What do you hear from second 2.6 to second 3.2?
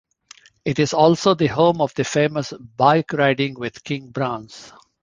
"Bike